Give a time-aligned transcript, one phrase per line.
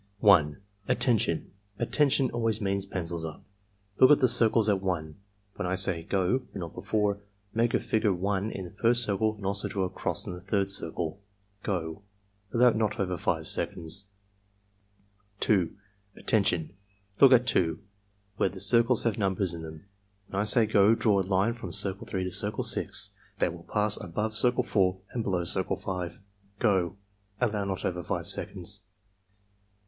[0.87, 1.51] "Attention!
[1.77, 3.43] 'Attention' always means 'Pencils up.'
[3.99, 5.15] Look at the circles at 1.
[5.57, 7.19] When I say 'go' but not before,
[7.53, 10.69] make a figure 1 in the first circle and also a cross in the third
[10.71, 11.21] circle.—
[11.63, 12.01] Go!"
[12.51, 14.05] (Allow not over 5 seconds.)
[15.39, 15.71] 2.
[16.15, 16.75] "Attention!
[17.19, 17.77] Look at 2,
[18.37, 19.85] where the circles have numbers in them.
[20.29, 23.65] When I say 'go' draw a line from Circle 3 to Circle 6 that will
[23.71, 26.19] pass above Circle 4 and below Circle 5.—
[26.59, 26.97] Go!"
[27.39, 28.81] (Allow not over 5 seconds.)